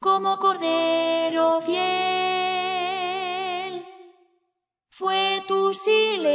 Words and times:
como 0.01 0.39
cordero 0.39 1.61
fiel. 1.63 1.81
Fue 4.89 5.43
tu 5.49 5.73
silencio, 5.73 6.31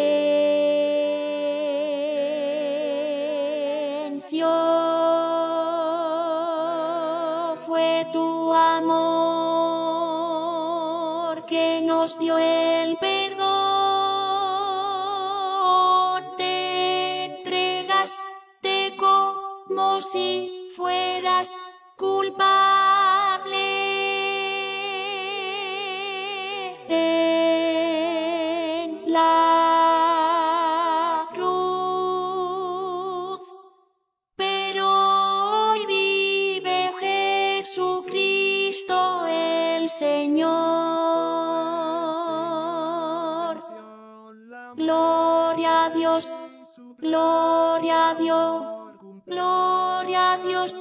que 12.18 12.26
nos 12.26 12.40
dio 12.40 12.65
Gloria 45.86 45.94
a 45.94 46.00
Dios, 46.00 46.26
gloria 46.98 48.10
a 48.10 48.16
Dios, 48.16 48.64
gloria 49.28 50.34
a 50.34 50.38
Dios. 50.40 50.74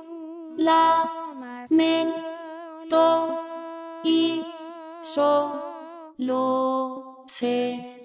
lamento 0.58 1.70
y 4.04 4.44
solo 6.20 7.24
se 7.26 7.96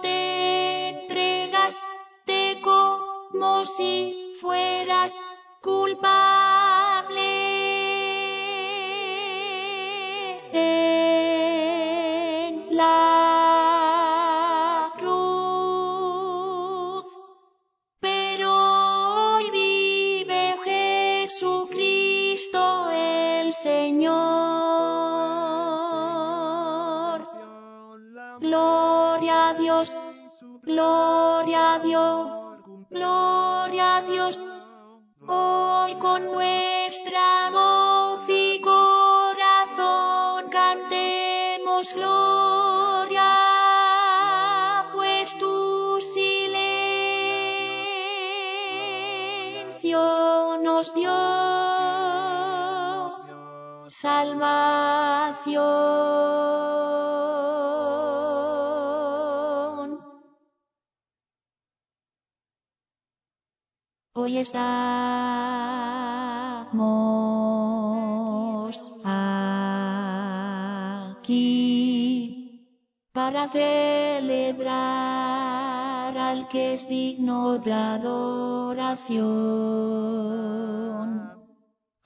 Te 0.00 0.88
entregaste 0.88 2.60
como 2.62 3.64
si 3.66 4.34
fueras 4.40 5.12
culpable 5.60 6.61
Gloria 29.22 29.50
a 29.50 29.54
Dios, 29.54 29.88
gloria 30.64 31.74
a 31.74 31.78
Dios, 31.78 32.28
gloria 32.90 33.96
a 33.98 34.02
Dios. 34.02 34.36
Hoy 35.28 35.94
con 36.00 36.24
nuestra 36.24 37.50
voz 37.52 38.28
y 38.28 38.60
corazón 38.60 40.50
cantemos 40.50 41.94
gloria, 41.94 43.38
pues 44.92 45.38
tu 45.38 46.00
silencio 46.00 46.58
nos 50.64 50.92
dio 50.94 51.12
salvación. 53.88 54.82
Hoy 64.32 64.38
estamos 64.38 64.62
aquí 71.24 71.36
para 73.12 73.46
celebrar 73.48 74.72
al 76.16 76.48
que 76.48 76.72
es 76.72 76.88
digno 76.88 77.58
de 77.58 77.74
adoración. 77.74 79.12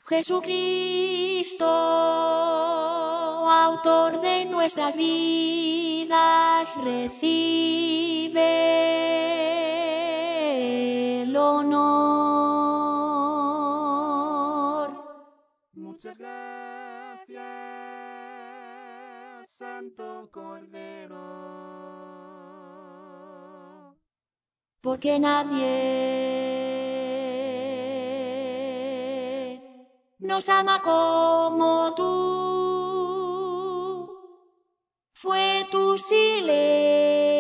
Jesucristo, 0.09 1.65
autor 3.49 4.21
de 4.21 4.47
nuestras 4.47 4.97
vidas, 4.97 6.75
recibe 6.83 8.47
el 11.23 11.37
honor. 11.37 11.76
Muchas 16.07 16.19
gracias, 16.19 17.51
Santo 19.51 20.29
Cordero. 20.31 21.47
porque 24.87 25.19
nadie 25.19 25.67
nos 30.21 30.49
ama 30.49 30.81
como 30.81 31.93
tú. 31.97 32.07
Fue 35.13 35.67
tu 35.73 35.99
silencio, 35.99 37.36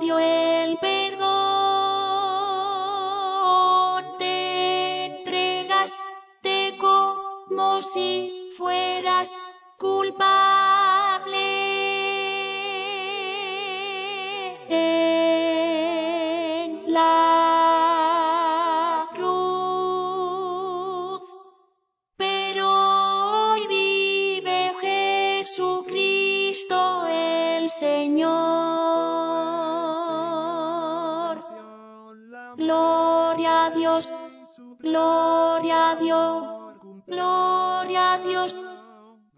el 0.00 0.78
perdón. 0.78 1.18
Te 4.18 5.06
entregaste 5.06 6.76
como 6.78 7.82
si 7.82 8.50
fueras 8.56 9.28
culpable. 9.76 10.28
En 14.68 16.92
la 16.92 17.88
cruz. 19.14 21.22
Pero 22.16 23.52
hoy 23.52 23.66
vive 23.66 24.72
Jesucristo 25.42 27.06
el 27.08 27.68
Señor. 27.68 28.47
Gloria 34.88 35.90
a 35.90 35.96
Dios, 35.96 36.44
gloria 37.06 38.14
a 38.14 38.18
Dios. 38.18 38.54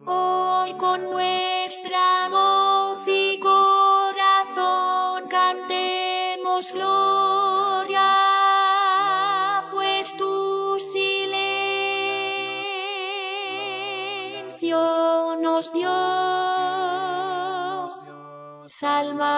Hoy 0.06 0.74
con 0.74 1.10
nuestra 1.10 2.28
voz 2.30 3.00
y 3.06 3.38
corazón 3.40 5.28
cantemos 5.28 6.72
gloria, 6.72 8.14
pues 9.72 10.16
tu 10.16 10.78
silencio 10.78 11.20
nos 15.40 15.72
dio 15.72 15.90
salvación. 18.68 19.30